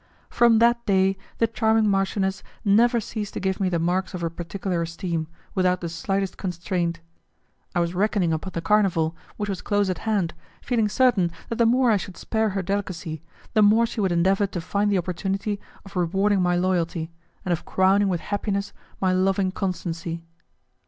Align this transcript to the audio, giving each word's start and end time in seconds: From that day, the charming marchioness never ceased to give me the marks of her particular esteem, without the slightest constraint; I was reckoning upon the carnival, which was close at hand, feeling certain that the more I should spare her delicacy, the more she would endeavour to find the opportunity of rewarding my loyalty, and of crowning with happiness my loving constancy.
From 0.31 0.57
that 0.57 0.83
day, 0.87 1.15
the 1.37 1.45
charming 1.45 1.87
marchioness 1.87 2.41
never 2.65 2.99
ceased 2.99 3.35
to 3.35 3.39
give 3.39 3.59
me 3.59 3.69
the 3.69 3.77
marks 3.77 4.15
of 4.15 4.21
her 4.21 4.31
particular 4.31 4.81
esteem, 4.81 5.27
without 5.53 5.79
the 5.79 5.89
slightest 5.89 6.37
constraint; 6.37 7.01
I 7.75 7.81
was 7.81 7.93
reckoning 7.93 8.33
upon 8.33 8.53
the 8.55 8.63
carnival, 8.63 9.15
which 9.37 9.47
was 9.47 9.61
close 9.61 9.91
at 9.91 9.99
hand, 9.99 10.33
feeling 10.59 10.89
certain 10.89 11.31
that 11.49 11.57
the 11.57 11.67
more 11.67 11.91
I 11.91 11.97
should 11.97 12.17
spare 12.17 12.49
her 12.49 12.63
delicacy, 12.63 13.21
the 13.53 13.61
more 13.61 13.85
she 13.85 14.01
would 14.01 14.11
endeavour 14.11 14.47
to 14.47 14.59
find 14.59 14.91
the 14.91 14.97
opportunity 14.97 15.59
of 15.85 15.95
rewarding 15.95 16.41
my 16.41 16.55
loyalty, 16.55 17.11
and 17.45 17.51
of 17.53 17.63
crowning 17.65 18.07
with 18.07 18.21
happiness 18.21 18.73
my 18.99 19.13
loving 19.13 19.51
constancy. 19.51 20.23